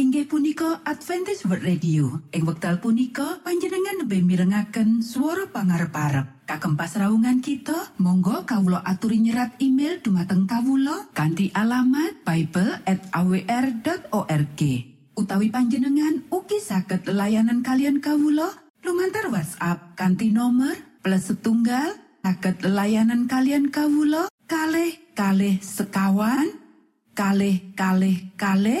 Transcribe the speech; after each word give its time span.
inggih 0.00 0.24
punika 0.24 0.80
Adventist 0.88 1.44
World 1.44 1.60
Radio. 1.60 2.24
Ing 2.32 2.48
wekdal 2.48 2.80
punika 2.80 3.36
panjenengan 3.44 4.00
lebih 4.00 4.24
mirengaken 4.24 5.04
suara 5.04 5.44
pangarep 5.52 5.92
parep 5.92 6.26
kagem 6.48 6.72
pasraungan 6.72 7.44
kita 7.44 7.92
Monggo 8.00 8.48
Kawulo 8.48 8.80
aturi 8.80 9.20
nyerat 9.20 9.60
email 9.60 10.00
dumateng 10.00 10.48
Kawulo 10.48 11.12
kanti 11.12 11.52
alamat 11.52 12.24
Bible 12.24 12.80
at 12.88 13.12
awr.org 13.12 14.60
utawi 15.20 15.52
panjenengan 15.52 16.24
uki 16.32 16.58
saged 16.64 17.04
layanan 17.04 17.60
kalian 17.60 18.00
Kawulo 18.00 18.48
lumantar 18.80 19.28
WhatsApp 19.28 20.00
kanti 20.00 20.32
nomor 20.32 20.80
plus 21.04 21.28
setunggal 21.28 21.92
saged 22.24 22.64
layanan 22.64 23.28
kalian 23.28 23.68
Kawulo 23.68 24.32
kalh 24.48 24.96
kalh 25.12 25.60
sekawan 25.60 26.56
kalh 27.12 27.60
kalh 27.76 28.16
kalh 28.40 28.80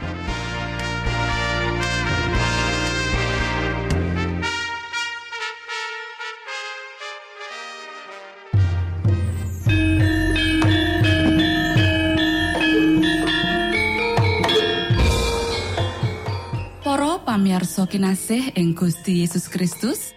Para 17.41 17.57
pamirsa 17.57 17.89
kinasih 17.89 18.53
ing 18.53 18.77
Gusti 18.77 19.25
Yesus 19.25 19.49
Kristus. 19.49 20.13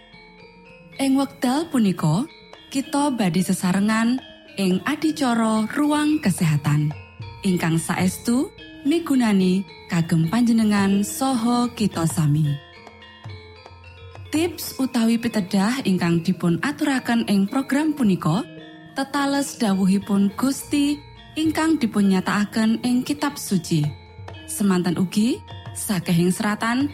Ing 1.01 1.17
wekdal 1.17 1.65
punika 1.73 2.21
kita 2.69 3.09
badhe 3.17 3.41
sesarengan 3.41 4.21
ing 4.61 4.77
adicara 4.85 5.65
ruang 5.73 6.21
kesehatan. 6.21 6.93
Ingkang 7.41 7.81
saestu 7.81 8.53
migunani 8.85 9.65
kagem 9.89 10.29
panjenengan 10.29 11.01
saha 11.01 11.65
kita 11.73 12.05
sami. 12.05 12.45
Tips 14.29 14.77
utawi 14.77 15.17
pitedah 15.17 15.81
ingkang 15.81 16.21
dipun 16.21 16.61
aturaken 16.61 17.25
ing 17.25 17.49
program 17.49 17.97
punika 17.97 18.45
tetales 18.93 19.57
dawuhipun 19.57 20.29
Gusti 20.37 21.01
ingkang 21.33 21.81
dipunnyatakaken 21.81 22.85
ing 22.85 23.01
kitab 23.01 23.33
suci. 23.33 23.81
Semantan 24.45 25.01
ugi 25.01 25.41
sakehing 25.73 26.29
seratan 26.29 26.93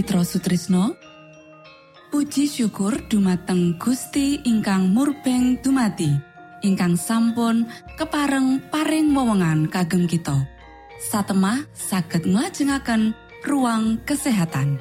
Mitra 0.00 0.24
Sutrisno. 0.24 0.96
Puji 2.08 2.48
syukur 2.48 3.04
dumateng 3.04 3.76
Gusti 3.76 4.40
ingkang 4.48 4.96
murbeng 4.96 5.60
dumati 5.60 6.08
ingkang 6.64 6.96
sampun 6.96 7.68
kepareng 8.00 8.64
paring 8.72 9.12
wewenngan 9.12 9.68
kagem 9.68 10.08
kita. 10.08 10.48
Satemah 11.04 11.68
saged 11.76 12.24
nglajengaken 12.24 13.12
ruang 13.44 14.00
kesehatan. 14.08 14.80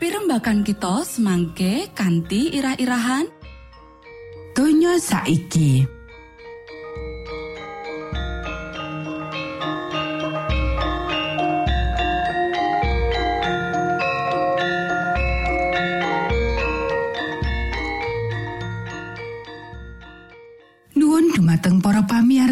Pirembakan 0.00 0.64
kita 0.64 1.04
semangke 1.04 1.92
kanthi 1.92 2.56
irah-irahan. 2.56 3.28
Donya 4.56 4.96
saiki 4.96 5.99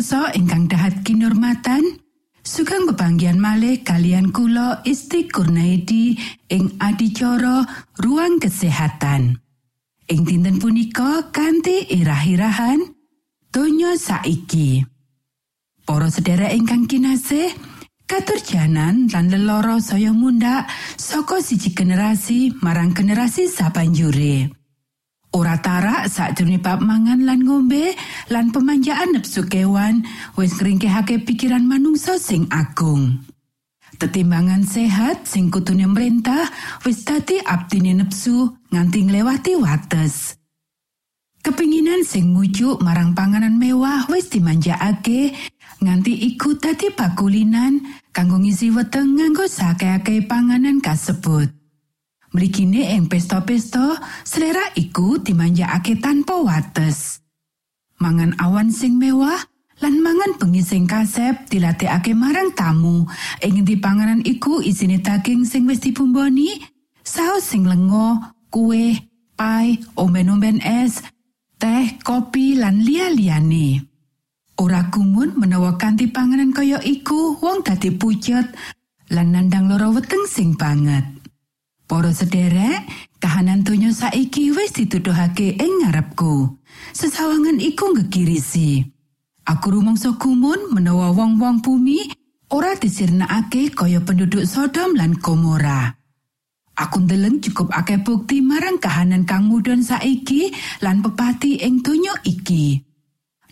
pamiarsa 0.08 0.32
ingkang 0.40 0.64
dahat 0.72 1.04
kinurmatan 1.04 1.84
sugeng 2.40 2.88
bebanggian 2.88 3.36
malih 3.36 3.84
kalian 3.84 4.32
kula 4.32 4.80
Isti 4.80 5.28
Kurnaidi 5.28 6.16
ing 6.48 6.80
adicara 6.80 7.60
ruang 8.00 8.40
kesehatan 8.40 9.36
ing 10.08 10.20
dinten 10.24 10.56
punika 10.56 11.28
kanthi 11.28 11.92
irah-irahan 11.92 12.88
donya 13.52 14.00
saiki 14.00 14.80
Para 15.84 16.08
sedherek 16.08 16.56
ingkang 16.56 16.88
kinasih 16.88 17.52
katurjanan 18.08 19.12
lan 19.12 19.28
leloro 19.28 19.76
saya 19.76 20.16
munda 20.16 20.64
saka 20.96 21.44
siji 21.44 21.76
generasi 21.76 22.56
marang 22.64 22.96
generasi 22.96 23.44
sabanjure. 23.44 24.57
Ora 25.28 25.61
tarak 25.61 26.08
sakjroning 26.08 26.64
bab 26.64 26.80
mangan 26.80 27.20
lan 27.28 27.44
ngombe 27.44 27.92
lan 28.32 28.49
pemanjaan 28.49 29.12
nepsu 29.12 29.44
kewan 29.44 30.00
wis 30.40 30.56
ngringkehake 30.56 31.20
pikiran 31.20 31.68
manungsa 31.68 32.16
sing 32.16 32.49
agung. 32.49 33.20
Tetimbangan 34.00 34.64
sehat 34.64 35.28
sing 35.28 35.52
kutune 35.52 35.85
merintah 35.85 36.49
wis 36.88 37.04
dadi 37.04 37.44
abdine 37.44 38.00
nepsu 38.00 38.56
nganti 38.73 39.04
nglewati 39.04 39.52
wates. 39.61 40.40
Kepinginan 41.44 42.08
sing 42.08 42.32
mujuk 42.32 42.80
marang 42.80 43.12
panganan 43.12 43.61
mewah 43.61 44.08
wis 44.08 44.32
dimanjakake 44.32 45.37
nganti 45.85 46.25
iku 46.35 46.56
dadi 46.56 46.88
bakulinan 46.88 47.85
kanggo 48.16 48.40
ngisi 48.40 48.73
weteng 48.73 49.20
nganggo 49.20 49.44
sakake 49.44 50.25
panganan 50.25 50.80
kasebut. 50.80 51.57
Mrikine 52.38 52.95
ing 52.95 53.11
pesta-pesta, 53.11 53.99
selera 54.23 54.71
iku 54.78 55.18
dimanjakake 55.18 55.99
tanpa 55.99 56.38
wates. 56.38 57.18
Mangan 57.99 58.38
awan 58.38 58.71
sing 58.71 58.95
mewah 58.95 59.42
lan 59.83 59.99
mangan 59.99 60.38
bengi 60.38 60.62
sing 60.62 60.87
kasep 60.87 61.50
dilatihake 61.50 62.14
marang 62.14 62.54
tamu. 62.54 63.11
Ing 63.42 63.59
ngendi 63.59 63.83
panganan 63.83 64.23
iku 64.23 64.62
isine 64.62 65.02
daging 65.02 65.42
sing 65.42 65.66
wis 65.66 65.83
dibumboni, 65.83 66.62
saus 67.02 67.42
sing 67.42 67.66
lengo, 67.66 68.23
kue, 68.54 68.95
pai, 69.35 69.75
omben-omben 69.99 70.62
es, 70.62 71.02
teh, 71.59 71.99
kopi 72.07 72.54
lan 72.54 72.87
liya-liyane. 72.87 73.83
Ora 74.62 74.87
gumun 74.95 75.35
menawa 75.35 75.75
kanthi 75.75 76.07
panganan 76.07 76.54
kaya 76.54 76.78
iku 76.87 77.35
wong 77.42 77.66
dadi 77.66 77.90
pucet 77.99 78.47
lan 79.11 79.35
nandang 79.35 79.66
lara 79.66 79.90
weteng 79.90 80.23
sing 80.30 80.54
banget. 80.54 81.17
Para 81.88 82.12
sederek, 82.12 82.85
kahanan 83.16 83.64
donya 83.64 83.88
saiki 83.88 84.52
wis 84.52 84.76
dituduhake 84.76 85.57
ing 85.57 85.73
ngarepku. 85.80 86.61
Sesawangan 86.92 87.64
iku 87.64 87.97
ngegirisi. 87.97 88.85
Aku 89.49 89.73
rumangsa 89.73 90.12
gumun 90.21 90.68
menawa 90.68 91.16
wong-wong 91.16 91.64
bumi 91.64 92.12
ora 92.52 92.76
disirnakake 92.76 93.73
kaya 93.73 94.04
penduduk 94.04 94.45
Sodom 94.45 95.00
lan 95.00 95.16
Gomora. 95.16 95.97
Aku 96.76 97.09
ndeleng 97.09 97.40
cukup 97.40 97.73
akeh 97.73 98.04
bukti 98.04 98.45
marang 98.45 98.76
kahanan 98.76 99.25
kang 99.25 99.49
mudhun 99.49 99.80
saiki 99.80 100.52
lan 100.85 101.00
pepati 101.00 101.64
ing 101.64 101.80
donya 101.80 102.21
iki. 102.28 102.85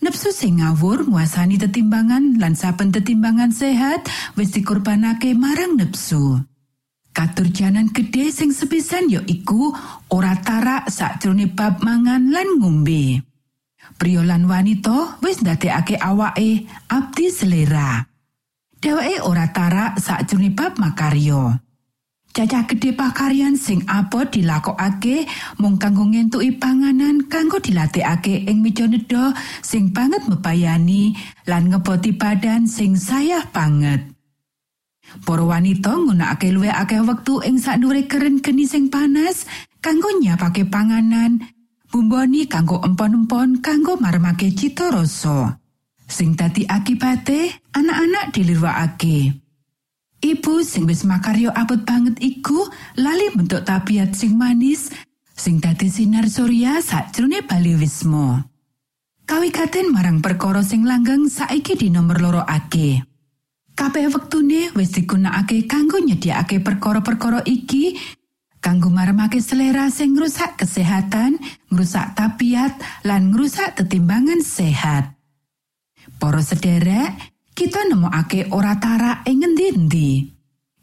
Nepsu 0.04 0.28
sing 0.28 0.60
ngawur 0.60 1.08
nguasani 1.08 1.56
tetimbangan 1.56 2.36
lan 2.36 2.52
saben 2.52 2.92
tetimbangan 2.92 3.48
sehat 3.48 4.04
wis 4.36 4.52
dikorbanake 4.52 5.32
marang 5.32 5.80
nepsu. 5.80 6.44
Katurjanan 7.16 7.96
gede 7.96 8.28
sing 8.28 8.52
sepisan 8.52 9.08
ya 9.08 9.24
iku 9.24 9.72
ora 10.12 10.36
tarak 10.36 10.92
sakjroning 10.92 11.56
bab 11.56 11.80
mangan 11.80 12.28
lan 12.28 12.60
ngombe. 12.60 13.24
Pria 13.96 14.20
lan 14.20 14.44
wanita 14.44 15.16
wis 15.24 15.40
ndadekake 15.40 15.96
awake 15.96 16.68
abdi 16.92 17.32
selera. 17.32 18.04
Dheweke 18.84 19.24
ora 19.24 19.48
tarak 19.48 19.96
sakjroning 19.96 20.52
bab 20.52 20.76
makarya. 20.76 21.56
Cacah 22.36 22.68
gede 22.68 22.92
pakaryan 22.92 23.56
sing 23.56 23.80
apa 23.88 24.28
dilakokake 24.28 25.24
mung 25.56 25.80
kanggo 25.80 26.04
ngentuki 26.04 26.52
panganan 26.52 27.24
kanggo 27.32 27.56
dilatihake 27.56 28.44
ing 28.44 28.60
meja 28.60 28.84
nedha 28.84 29.32
sing 29.64 29.88
banget 29.88 30.20
mebayani 30.28 31.16
lan 31.48 31.72
ngeboti 31.72 32.12
badan 32.12 32.68
sing 32.68 32.92
sayah 32.92 33.48
banget. 33.48 34.15
Para 35.24 35.44
wanita 35.46 35.96
nggunakake 35.96 36.52
luwih 36.52 36.74
akeh 36.74 37.00
wektu 37.00 37.40
ing 37.46 37.56
sakdure 37.56 38.04
keren 38.10 38.44
geni 38.44 38.68
sing 38.68 38.92
panas 38.92 39.48
kanggo 39.80 40.10
nyiapake 40.18 40.66
panganan, 40.66 41.40
bumboni 41.88 42.50
kanggo 42.50 42.82
empon-empon 42.82 43.62
kanggo 43.62 43.96
marmake 43.96 44.52
cita 44.52 44.90
rasa. 44.92 45.56
Sing 46.06 46.38
dadi 46.38 46.66
akibate 46.66 47.66
anak-anak 47.74 48.30
dilirwakake. 48.30 49.46
Ibu 50.22 50.54
sing 50.64 50.86
wis 50.90 51.02
makaryo 51.06 51.52
abot 51.52 51.82
banget 51.86 52.18
iku 52.18 52.66
lali 52.98 53.30
bentuk 53.34 53.62
tabiat 53.62 54.16
sing 54.16 54.34
manis 54.34 54.90
sing 55.36 55.60
dadi 55.60 55.92
sinar 55.92 56.26
surya 56.26 56.80
sakjroning 56.80 57.44
Bali 57.44 57.76
Wisma. 57.76 58.42
Kawigaten 59.26 59.90
marang 59.90 60.22
perkara 60.22 60.62
sing 60.62 60.86
langgeng 60.86 61.26
saiki 61.26 61.74
di 61.74 61.90
nomor 61.90 62.22
loro 62.22 62.42
ake. 62.46 63.15
Kabeh 63.76 64.08
wektune 64.08 64.72
wis 64.72 64.88
digunakake 64.96 65.68
kanggo 65.68 66.00
nyediakake 66.00 66.64
perkara-perkara 66.64 67.44
iki 67.44 67.92
kanggo 68.64 68.88
marmake 68.88 69.36
selera 69.44 69.92
sing 69.92 70.16
ngrusak 70.16 70.56
kesehatan, 70.56 71.36
ngrusak 71.68 72.16
tabiat 72.16 72.72
lan 73.04 73.36
ngrusak 73.36 73.76
tetimbangan 73.76 74.40
sehat. 74.40 75.12
Para 76.16 76.40
sederek, 76.40 77.36
kita 77.52 77.84
nemokake 77.92 78.48
ora 78.48 78.80
tara 78.80 79.20
ing 79.28 79.44
ngendi-endi. 79.44 80.24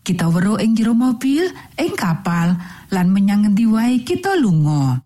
Kita 0.06 0.30
weruh 0.30 0.62
ing 0.62 0.78
jero 0.78 0.94
mobil, 0.94 1.50
ing 1.82 1.98
kapal, 1.98 2.54
lan 2.94 3.08
menyang 3.10 3.50
ngendi 3.50 3.66
wae 3.74 4.06
kita 4.06 4.38
lunga. 4.38 5.02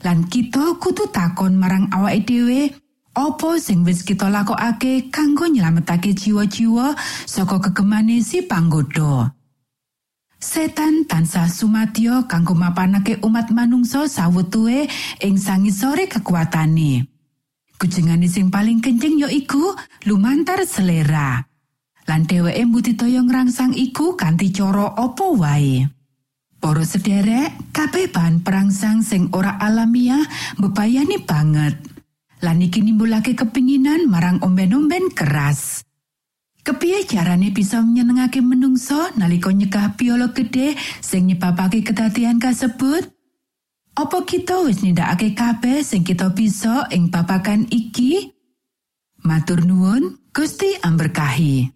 Lan 0.00 0.24
kita 0.24 0.80
kudu 0.80 1.12
takon 1.12 1.60
marang 1.60 1.92
awake 1.92 2.24
dhewe, 2.24 2.72
apa 3.16 3.56
sing 3.56 3.80
wis 3.88 4.04
kita 4.04 4.28
lakokake 4.28 5.08
kanggo 5.08 5.48
nyelametake 5.48 6.12
jiwa-jiwa 6.12 6.92
saka 7.24 7.56
kegemane 7.64 8.20
si 8.20 8.44
panggoda. 8.44 9.32
Setan 10.36 11.08
tansah 11.08 11.48
sumadyo 11.48 12.28
kanggo 12.28 12.52
mapanake 12.52 13.16
umat 13.24 13.48
manungsa 13.48 14.04
sawetue 14.04 14.84
ing 15.24 15.40
sangisore 15.40 16.12
kekuatane. 16.12 17.08
Kujengane 17.80 18.28
sing 18.28 18.52
paling 18.52 18.84
kenceng 18.84 19.16
ya 19.16 19.32
iku 19.32 19.72
lumantar 20.04 20.68
selera. 20.68 21.40
Lan 22.04 22.28
dheweke 22.28 22.62
mbudidaya 22.68 23.24
ngrangsang 23.24 23.72
iku 23.72 24.12
kanthi 24.14 24.52
cara 24.52 24.92
apa 24.92 25.26
wae. 25.32 25.88
Para 26.56 26.84
sederek, 26.84 27.72
kabeh 27.72 28.08
bahan 28.12 28.40
perangsang 28.40 29.04
sing 29.04 29.28
ora 29.32 29.56
alamiah 29.60 30.24
bebayani 30.56 31.20
banget. 31.24 31.95
Lan 32.44 32.60
iki 32.60 32.84
nimbulake 32.84 33.32
kepinginan 33.32 34.08
marang 34.12 34.42
omben-omben 34.44 35.08
keras. 35.16 35.86
Kepiye 36.66 37.06
carane 37.06 37.54
bisa 37.54 37.78
menyenengake 37.78 38.42
menungso 38.42 39.14
nalika 39.14 39.54
nyegah 39.54 39.94
biolog 39.94 40.34
gede 40.34 40.74
sing 40.98 41.30
nyebabake 41.30 41.86
kedadian 41.86 42.42
kasebut? 42.42 43.06
Apa 43.96 44.26
kita 44.26 44.66
wis 44.66 44.82
nindakake 44.82 45.32
kabeh 45.32 45.80
sing 45.80 46.02
kita 46.04 46.34
bisa 46.34 46.90
ing 46.92 47.08
babagan 47.08 47.64
iki? 47.70 48.34
Matur 49.24 49.64
nuwun, 49.64 50.20
Gusti 50.34 50.76
amberkahi. 50.82 51.75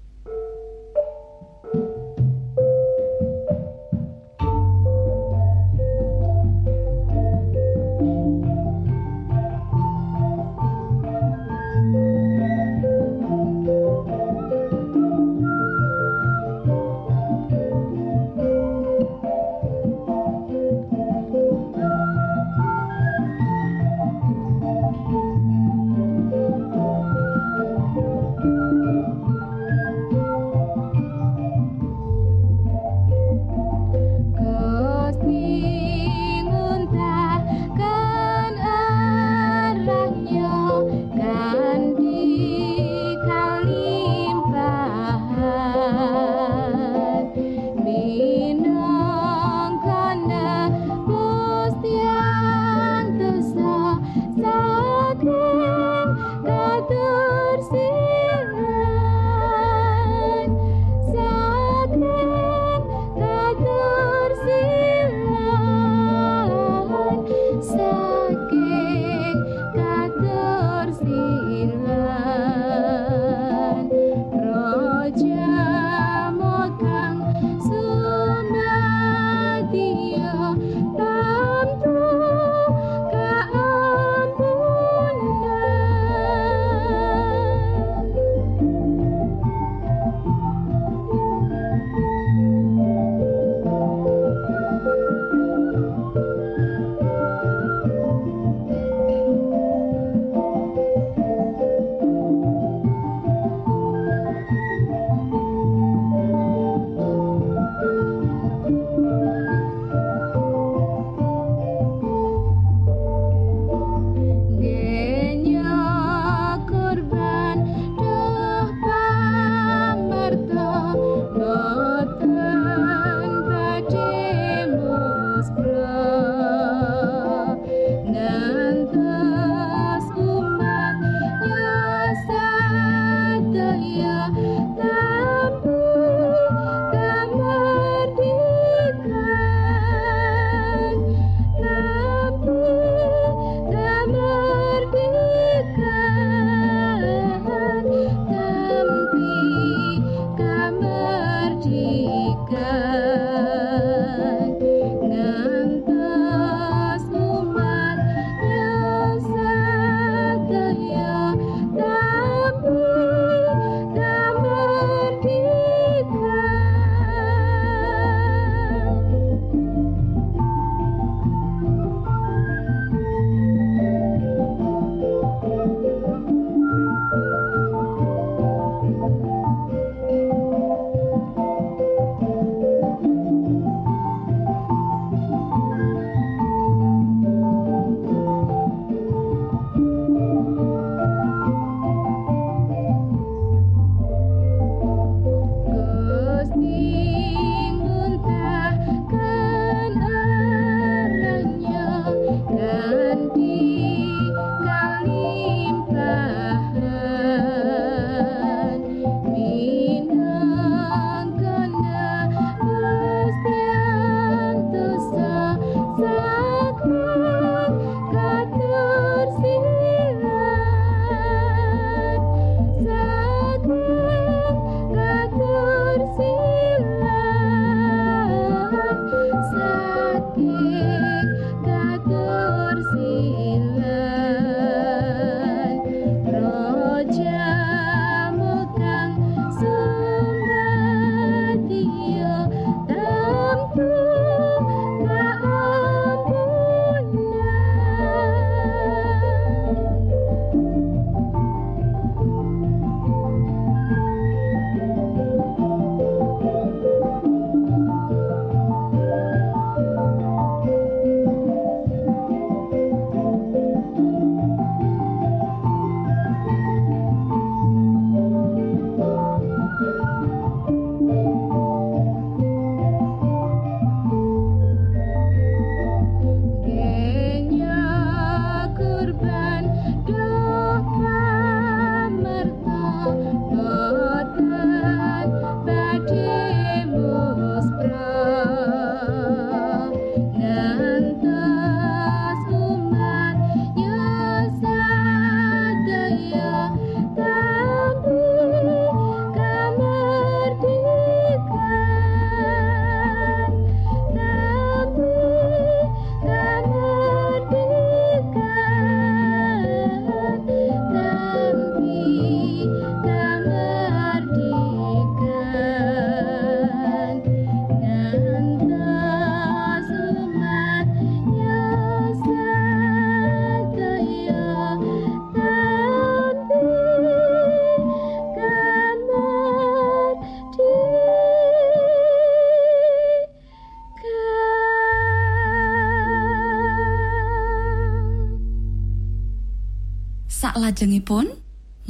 Salajengipun, 340.81 341.29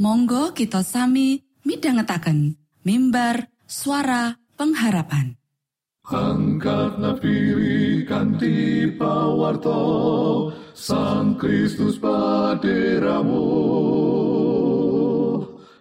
monggo 0.04 0.52
kita 0.52 0.84
sami 0.84 1.40
midhangetaken 1.64 2.60
mimbar 2.84 3.48
suara 3.64 4.36
pengharapan. 4.60 5.32
Angkat 6.04 7.00
kanti 8.04 8.84
pawarto 9.00 9.80
Sang 10.76 11.40
Kristus 11.40 11.96
paderamu. 11.96 13.48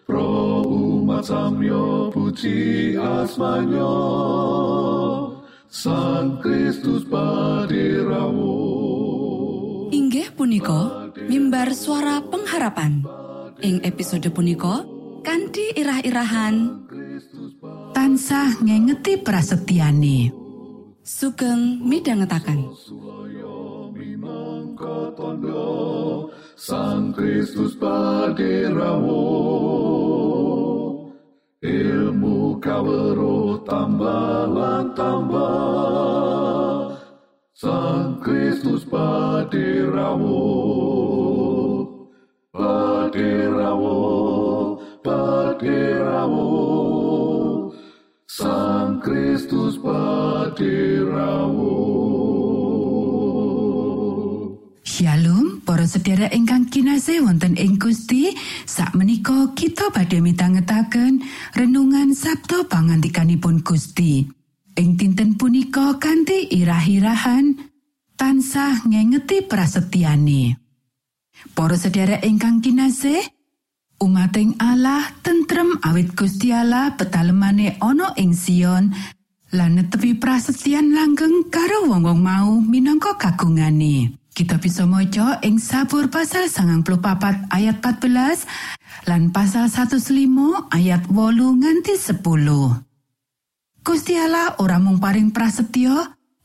Pro 0.08 0.64
umat 0.64 1.28
samyo 1.28 2.16
puji 2.16 2.96
asmanyo 2.96 3.92
Sang 5.68 6.40
Kristus 6.40 7.04
paderamu. 7.12 8.56
Inggih 9.92 10.32
punika 10.32 11.01
mimbar 11.28 11.76
suara 11.76 12.24
pengharapan. 12.26 13.06
Ing 13.62 13.84
episode 13.86 14.26
punika 14.34 14.82
kanthi 15.22 15.78
irah-irahan. 15.78 16.88
Tansah 17.92 18.64
ngengeti 18.64 19.22
prasetyane 19.22 20.42
sugeng 21.02 21.82
tondo 25.18 26.30
Sang 26.56 27.14
Kristus 27.14 27.74
paderamu 27.74 29.26
ilmu 31.62 32.62
kawero 32.62 33.66
tambah 33.66 34.46
lan 34.50 34.94
tambah. 34.94 36.98
Sang 37.58 38.22
Kristus 38.22 38.86
paderamu 38.86 40.46
paderamu 43.12 43.96
paderamu 45.04 46.52
Sang 48.28 49.00
Kristus 49.00 49.80
paderamu 49.80 51.76
Shalom 54.84 55.64
para 55.64 55.88
sedherek 55.88 56.36
ingkang 56.36 56.68
kinasih 56.68 57.24
wonten 57.24 57.56
ing 57.56 57.80
Gusti 57.80 58.36
sakmenika 58.68 59.56
kita 59.56 59.88
badhe 59.92 60.20
mitangetaken 60.20 61.24
renungan 61.56 62.12
Sabtu 62.12 62.68
pangantikanipun 62.68 63.64
Gusti. 63.64 64.28
Ing 64.76 64.96
dinten 64.96 65.36
punika 65.36 66.00
kanthi 66.00 66.48
irah-irahan 66.52 67.60
tansah 68.16 68.88
ngengeti 68.88 69.44
prasetyane 69.48 70.61
Para 71.58 71.76
sedherek 71.78 72.22
ingkang 72.26 72.62
kinasih 72.62 73.22
umating 74.02 74.58
Allah 74.58 75.14
tentrem 75.22 75.78
awit 75.86 76.18
Gusti 76.18 76.50
Allah 76.50 76.98
petalemane 76.98 77.78
ana 77.78 78.18
ing 78.18 78.34
Sion 78.34 78.90
lan 79.52 79.72
netepi 79.78 80.18
prasetyan 80.18 80.96
langgeng 80.96 81.52
karo 81.52 81.86
wong-wong 81.92 82.22
mau 82.24 82.58
minangka 82.64 83.20
kagungane. 83.20 84.18
Kita 84.32 84.56
bisa 84.58 84.88
maca 84.88 85.44
ing 85.44 85.60
Sabur 85.60 86.08
pasal 86.08 86.48
94 86.48 87.52
ayat 87.52 87.84
14 87.84 88.48
lan 89.12 89.30
pasal 89.36 89.68
105 89.68 90.72
ayat 90.72 91.04
8 91.12 91.60
nganti 91.62 91.94
10. 92.00 92.24
Gusti 93.82 94.14
Allah 94.16 94.56
ora 94.62 94.80
mung 94.80 95.04
paring 95.04 95.36
prasetyo, 95.36 96.00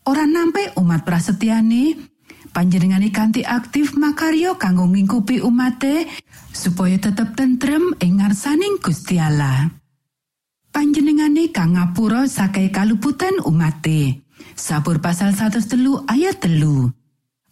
ora 0.08 0.24
nampe 0.26 0.72
umat 0.80 1.04
prasetyane, 1.06 2.15
panjenengane 2.56 3.12
kanthi 3.12 3.44
aktif 3.44 3.92
makaryo 4.00 4.56
kanggo 4.56 4.88
ngingkupi 4.88 5.44
umate 5.44 6.08
supaya 6.56 6.96
tetep 6.96 7.36
tentrem 7.36 7.92
ing 8.00 8.24
ngarsaning 8.24 8.80
Gusti 8.80 9.20
Allah. 9.20 9.68
Panjenengane 10.72 11.52
kang 11.52 11.76
ngapura 11.76 12.24
sakai 12.24 12.72
kaluputan 12.72 13.44
umate. 13.44 14.24
Sabur 14.56 15.04
pasal 15.04 15.36
103 15.36 16.08
ayat 16.08 16.40
telu. 16.40 16.88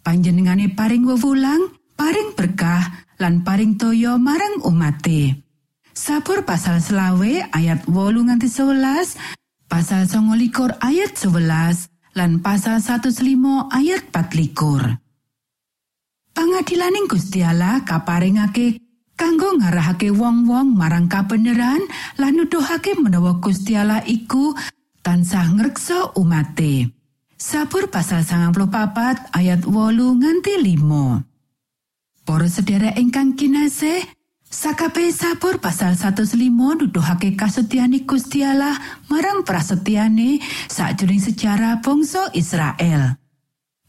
Panjenengane 0.00 0.72
paring 0.72 1.04
wewulang, 1.04 1.68
paring 2.00 2.32
berkah, 2.32 3.04
lan 3.20 3.44
paring 3.44 3.76
toyo 3.76 4.16
marang 4.16 4.64
umate. 4.64 5.44
Sabur 5.92 6.48
pasal 6.48 6.80
selawe 6.80 7.52
ayat 7.52 7.84
wolu 7.92 8.24
nganti 8.24 8.48
11, 8.48 9.16
pasal 9.68 10.08
songo 10.08 10.36
likur 10.36 10.72
ayat 10.80 11.16
11, 11.16 11.93
lan 12.14 12.38
pasal 12.38 12.79
105 12.79 13.74
ayat 13.74 14.03
4 14.14 15.03
Pangadilaning 16.35 17.07
Gusti 17.11 17.42
Allah 17.42 17.83
kaparingake 17.83 18.79
kanggo 19.14 19.55
ngarahake 19.59 20.11
wong-wong 20.11 20.74
marang 20.74 21.07
kabeneran 21.07 21.83
lan 22.18 22.33
nuduhake 22.35 22.98
menawa 22.98 23.38
Gusti 23.38 23.79
Allah 23.79 24.03
iku 24.03 24.55
tansah 25.03 25.55
ngreksa 25.55 26.18
umate. 26.18 26.90
Sabur 27.35 27.90
pasal 27.90 28.22
94 28.22 29.35
ayat 29.35 29.62
wolu 29.66 30.18
nganti 30.18 30.59
5. 30.59 32.24
Para 32.24 32.48
sedherek 32.48 32.96
ingkang 32.96 33.37
kinasih, 33.37 34.00
Sakabe 34.54 35.10
sabur 35.10 35.58
pasal 35.58 35.98
105 35.98 36.38
nuduhake 36.78 37.34
kasetyane 37.34 38.06
Gusti 38.06 38.46
Allah 38.46 38.78
marang 39.10 39.42
prasetyane 39.42 40.38
sakjroning 40.70 41.18
sejarah 41.18 41.82
bangsa 41.82 42.30
Israel. 42.38 43.18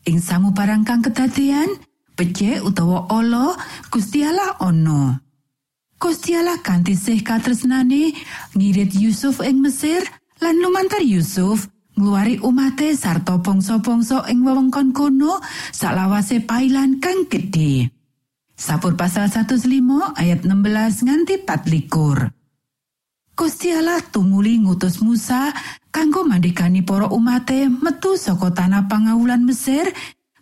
Ing 0.10 0.18
samubarang 0.18 0.82
kang 0.82 1.06
kedadian, 1.06 1.70
becik 2.18 2.66
utawa 2.66 3.06
ala 3.14 3.54
Gusti 3.94 4.26
Allah 4.26 4.58
ana. 4.58 5.22
Gusti 6.02 6.34
Allah 6.34 6.58
kanthi 6.58 6.98
sih 6.98 7.22
katresnane 7.22 8.18
ngirit 8.58 8.98
Yusuf 8.98 9.46
ing 9.46 9.62
Mesir 9.62 10.02
lan 10.42 10.58
lumantar 10.66 11.06
Yusuf 11.06 11.70
ngluwari 11.94 12.42
umate 12.42 12.98
sarta 12.98 13.38
bangsa-bangsa 13.38 14.26
ing 14.34 14.42
wewengkon 14.42 14.98
kono 14.98 15.38
salawase 15.70 16.42
pailan 16.42 16.98
kang 16.98 17.30
gedhe. 17.30 17.95
Sabur 18.56 18.96
pasal 18.96 19.28
105 19.28 19.68
ayat 20.16 20.48
16 20.48 21.04
nganti 21.04 21.44
24. 21.44 22.32
Gusti 23.36 23.68
Allah 23.76 24.00
tumuli 24.00 24.56
ngutus 24.64 25.04
Musa 25.04 25.52
kanggo 25.92 26.24
mandekani 26.24 26.80
para 26.80 27.12
umate 27.12 27.68
metu 27.68 28.16
saka 28.16 28.56
tanah 28.56 28.88
pangawulan 28.88 29.44
Mesir 29.44 29.92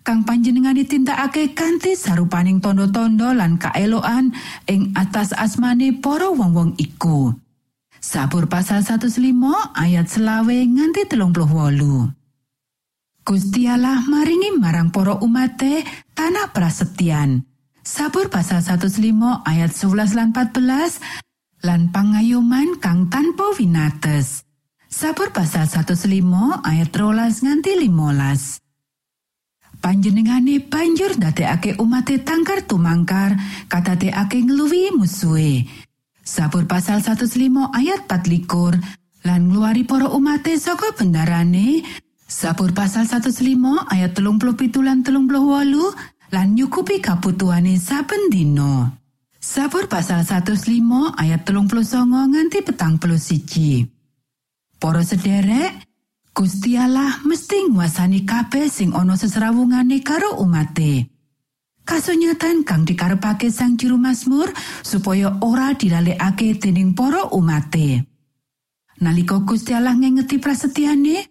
kang 0.05 0.21
panjenengane 0.21 0.85
tindakake 0.85 1.57
kanthi 1.57 1.97
sarupaning 1.97 2.61
tondo-tondo 2.61 3.33
lan 3.33 3.57
kaeloan 3.57 4.29
ing 4.69 4.93
atas 4.93 5.33
asmane 5.33 5.97
para 5.97 6.29
wong-wong 6.29 6.77
iku. 6.77 7.33
Sabur 7.97 8.45
pasal 8.45 8.85
105 8.85 9.09
ayat 9.73 10.05
selawe 10.05 10.53
nganti 10.53 11.09
telung 11.09 11.33
puluh 11.33 11.49
wolu. 11.49 11.97
Gusti 13.25 13.65
Allah 13.65 14.05
maringi 14.05 14.53
marang 14.59 14.93
para 14.93 15.17
umate 15.17 15.81
tanah 16.13 16.53
prasetyan. 16.53 17.52
Sabur 17.83 18.31
pasal 18.31 18.63
105 18.63 19.43
ayat 19.43 19.75
11 19.75 20.15
lan 20.15 20.31
14 20.31 21.03
lan 21.67 21.91
pangayoman 21.91 22.79
kang 22.79 23.11
tanpa 23.11 23.43
winates. 23.59 24.47
Sabur 24.87 25.35
pasal 25.35 25.67
105 25.67 26.63
ayat 26.63 26.89
13 26.95 27.43
nganti 27.43 27.71
15. 27.83 28.63
Panjenengane 29.83 30.63
banjur 30.63 31.11
ndadekake 31.19 31.75
umate 31.75 32.23
tangkar 32.23 32.63
tumangkar 32.63 33.35
kadadekake 33.67 34.47
ngluwi 34.47 34.95
musuhe. 34.95 35.67
Sabur 36.23 36.63
pasal 36.63 37.03
105 37.03 37.35
ayat 37.75 38.07
24 38.07 39.27
lan 39.27 39.51
ngluwari 39.51 39.83
para 39.83 40.07
umate 40.07 40.55
saka 40.55 40.95
bendarane. 40.95 41.83
Sabur 42.31 42.71
pasal 42.71 43.11
105 43.11 43.91
ayat 43.91 44.15
37 44.15 44.71
lan 44.79 45.03
38 45.03 46.12
lan 46.33 46.57
nyukupi 46.57 46.97
kabutuhane 46.97 47.77
saben 47.77 48.33
dina. 48.33 48.89
Sabur 49.37 49.85
pasal 49.85 50.25
105 50.25 51.13
ayat 51.13 51.45
39 51.45 52.33
nganti 52.33 52.59
petang 52.65 52.97
puluh 52.97 53.21
siji. 53.21 53.85
Para 54.81 55.05
sederek, 55.05 55.85
Gusti 56.33 56.73
Allah 56.73 57.21
mesti 57.21 57.69
nguasani 57.69 58.25
kabeh 58.25 58.65
sing 58.65 58.97
ana 58.97 59.13
seserawungane 59.13 60.01
karo 60.01 60.41
umate. 60.41 61.05
Kasunyatan 61.83 62.63
kang 62.65 62.87
dikarepake 62.87 63.51
sang 63.53 63.77
juru 63.77 63.99
Mazmur 63.99 64.49
supaya 64.81 65.37
ora 65.43 65.75
dilalekake 65.77 66.57
dening 66.57 66.97
para 66.97 67.29
umate. 67.29 68.07
Nalika 69.03 69.43
Gusti 69.43 69.75
Allah 69.75 69.93
ngengeti 69.93 70.39
prasetyane, 70.39 71.27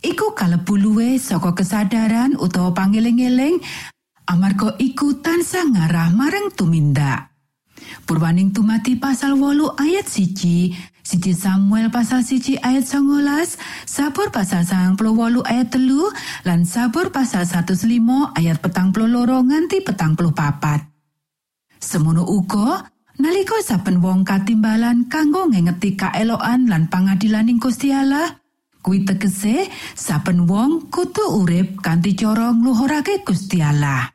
iku 0.00 0.32
kalebu 0.32 0.80
luwe 0.80 1.20
saka 1.20 1.52
kesadaran 1.52 2.34
utawa 2.40 2.72
pangeling-eling 2.72 3.60
amarga 4.26 4.76
iku 4.78 5.18
tansah 5.18 5.66
ngarah 5.66 6.10
marang 6.14 6.52
tumindak. 6.54 7.32
Purwaning 8.06 8.54
tumati 8.54 8.98
pasal 8.98 9.34
wolu 9.38 9.74
ayat 9.78 10.06
siji, 10.06 10.74
siji 11.02 11.32
Samuel 11.34 11.90
pasal 11.90 12.22
siji 12.22 12.58
ayat 12.58 12.86
songolas, 12.86 13.58
sabur 13.84 14.30
pasal 14.30 14.62
sang 14.62 14.94
wolu 14.98 15.42
ayat 15.42 15.74
telu, 15.74 16.10
lan 16.46 16.62
sabur 16.62 17.10
pasal 17.10 17.46
105 17.46 18.38
ayat 18.38 18.58
petang 18.62 18.94
loro 18.94 19.42
nganti 19.42 19.82
petang 19.82 20.14
papat. 20.14 20.86
Semono 21.82 22.22
uga 22.22 22.86
nalika 23.18 23.58
saben 23.58 23.98
wong 23.98 24.22
katimbalan 24.22 25.10
kanggo 25.10 25.50
ngengeti 25.50 25.98
kaelokan 25.98 26.70
lan 26.70 26.86
pangadilaning 26.86 27.58
Gusti 27.58 27.90
kuwi 28.82 29.06
tegese 29.06 29.70
saben 29.94 30.46
wong 30.46 30.90
kudu 30.90 31.42
urip 31.42 31.82
kanthi 31.82 32.14
cara 32.14 32.54
ngluhurake 32.54 33.26
Gusti 33.26 33.58
Allah. 33.62 34.11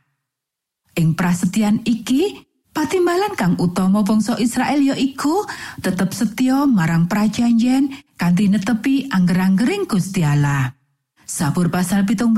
Ing 0.98 1.14
prasetyan 1.14 1.86
iki, 1.86 2.50
patimbalan 2.74 3.38
kang 3.38 3.54
utama 3.62 4.02
bangsa 4.02 4.34
Israel 4.42 4.82
ya 4.82 4.98
iku 4.98 5.46
tetep 5.78 6.10
setya 6.10 6.66
marang 6.66 7.06
prajanjen 7.06 7.94
kanthi 8.18 8.50
netepi 8.50 9.06
angger-anggering 9.14 9.86
Gusti 9.86 10.26
Allah. 10.26 10.74
Sabur 11.22 11.70
pasal 11.70 12.02
pitung 12.10 12.34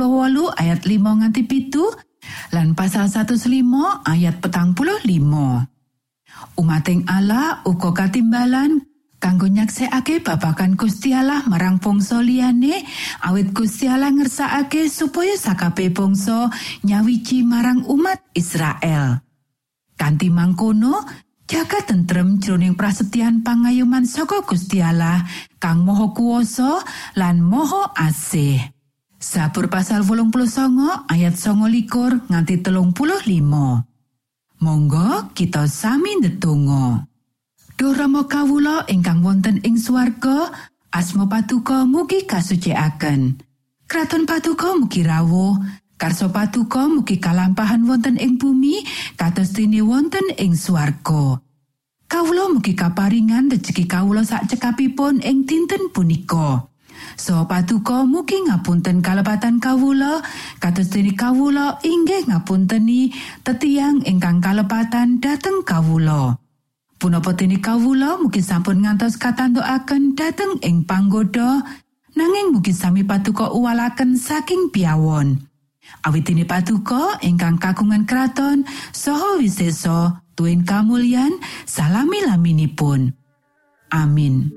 ayat 0.60 0.84
5 0.84 0.92
nganti 0.92 1.48
pitu 1.48 1.88
lan 2.52 2.76
pasal 2.76 3.08
105 3.08 3.48
ayat 4.04 4.44
petang 4.44 4.76
puluh 4.76 5.00
limo. 5.08 5.64
Umating 6.60 7.08
Allah 7.08 7.64
uga 7.64 7.96
katimbalan 7.96 8.89
kanggo 9.20 9.52
nyaksekake 9.52 10.24
babakan 10.24 10.80
Gusti 10.80 11.12
Allah 11.12 11.44
marang 11.46 11.78
bangsa 11.78 12.24
liyane 12.24 12.88
awit 13.28 13.52
Gusti 13.52 13.86
Allah 13.92 14.16
ngersakake 14.16 14.88
supaya 14.88 15.36
sakabe 15.36 15.92
bangsa 15.92 16.48
nyawiji 16.88 17.44
marang 17.44 17.84
umat 17.86 18.24
Israel. 18.34 19.20
Kanti 20.00 20.32
mangkono, 20.32 21.04
jaga 21.44 21.84
tentrem 21.84 22.40
jroning 22.40 22.80
prasetyan 22.80 23.44
pangayuman 23.44 24.08
saka 24.08 24.48
Gusti 24.48 24.80
Allah 24.80 25.28
kang 25.60 25.84
Maha 25.84 26.16
Kuwasa 26.16 26.80
lan 27.20 27.44
Maha 27.44 27.92
Asih. 28.00 28.64
Sabur 29.20 29.68
pasal 29.68 30.08
89 30.08 31.12
ayat 31.12 31.36
29 31.36 32.32
nganti 32.32 32.56
telung 32.64 32.96
puluh 32.96 33.20
limo. 33.28 33.84
Monggo 34.64 35.36
kita 35.36 35.68
sami 35.68 36.24
ndedonga. 36.24 37.04
Duh 37.80 37.96
Rama 37.96 38.28
kawula 38.28 38.84
ingkang 38.92 39.24
wonten 39.24 39.64
ing 39.64 39.80
swarga, 39.80 40.52
asma 40.92 41.32
patuko 41.32 41.88
mugi 41.88 42.28
kasucikaken. 42.28 43.40
Kraton 43.88 44.28
patuko 44.28 44.76
mugi 44.76 45.00
rawuh, 45.00 45.56
karso 45.96 46.28
patuko 46.28 46.92
mugi 46.92 47.24
kalampahan 47.24 47.88
wonten 47.88 48.20
ing 48.20 48.36
bumi, 48.36 48.84
kados 49.16 49.56
dene 49.56 49.80
wonten 49.80 50.28
ing 50.36 50.60
swarga. 50.60 51.40
Kawula 52.04 52.52
mugi 52.52 52.76
kaparingan 52.76 53.48
rejeki 53.48 53.88
kawula 53.88 54.28
sak 54.28 54.52
cekapipun 54.52 55.24
ing 55.24 55.48
dinten 55.48 55.88
punika. 55.96 56.68
So 57.16 57.48
patuko 57.48 58.04
mugi 58.04 58.44
ngapunten 58.44 59.00
kalepatan 59.00 59.64
kawula 59.64 60.20
kados 60.60 60.92
dene 60.92 61.16
kawula 61.16 61.80
inggih 61.80 62.28
ngapunteni 62.28 63.16
tetiang 63.48 64.04
ingkang 64.04 64.44
kalepatan 64.44 65.24
dhateng 65.24 65.64
kawula. 65.64 66.36
Punapa 67.00 67.32
dene 67.32 67.64
kawula 67.64 68.20
mugi 68.20 68.44
sampun 68.44 68.84
ngantos 68.84 69.16
katantokaken 69.16 70.20
dhateng 70.20 70.60
ing 70.60 70.84
panggoda 70.84 71.64
nanging 72.12 72.52
mugi 72.52 72.76
sami 72.76 73.08
patuko 73.08 73.56
uwalaken 73.56 74.20
saking 74.20 74.68
piawon. 74.68 75.40
Awit 76.04 76.28
dene 76.28 76.44
patuko 76.44 77.16
ingkang 77.24 77.56
kagungan 77.56 78.04
kraton 78.04 78.68
saha 78.92 79.40
wiseso 79.40 80.20
tuen 80.36 80.68
kamulyan 80.68 81.32
salami 81.64 82.20
laminipun. 82.20 83.16
Amin. 83.96 84.52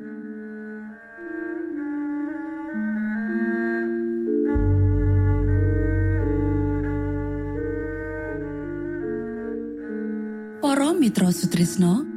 Para 10.58 10.90
Mitra 10.90 11.30
Sutrisno 11.30 12.11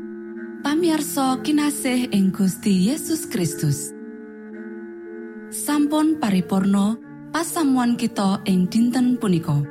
pamiarsa 0.66 1.46
kinasih 1.46 2.10
ing 2.10 2.34
Gusti 2.34 2.90
Yesus 2.90 3.30
Kristus. 3.30 3.94
Sampun 5.54 6.18
pariporno 6.18 6.98
pasamuan 7.30 7.94
kita 7.94 8.42
ing 8.50 8.66
dinten 8.66 9.22
punika. 9.22 9.62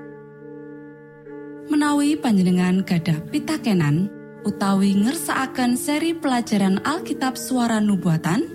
Menawi 1.67 2.15
panjenengan 2.15 2.87
gadah 2.87 3.27
pitakenan 3.27 4.07
utawi 4.47 4.95
ngersaakan 4.95 5.75
seri 5.75 6.15
pelajaran 6.15 6.79
Alkitab 6.87 7.35
suara 7.35 7.83
nubuatan 7.83 8.47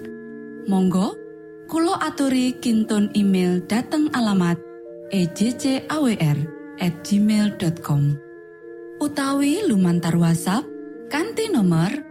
Monggo 0.71 1.19
Kulo 1.67 1.99
aturi 1.99 2.55
kinton 2.63 3.11
email 3.19 3.59
dateng 3.67 4.07
alamat 4.15 4.55
ejcawr@ 5.11 6.39
gmail.com 6.79 8.03
utawi 9.03 9.53
lumantar 9.67 10.15
WhatsApp 10.15 10.63
kanti 11.11 11.51
nomor 11.51 12.08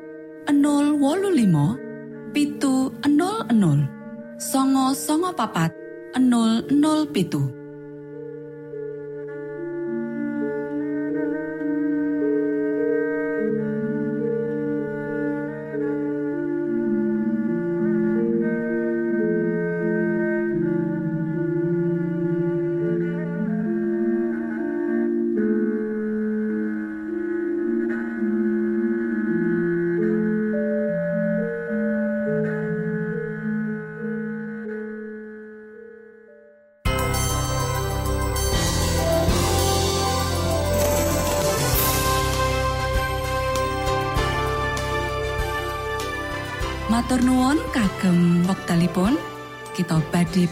025 0.48 2.32
pitu 2.32 2.88
00 3.04 4.40
songo 4.40 4.96
songo 4.96 5.30
papat 5.36 5.72
00 6.16 7.57